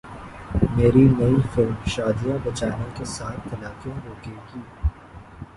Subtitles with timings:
[0.75, 4.59] میری نئی فلم شادیاں بچانے کے ساتھ طلاقیں روکے گی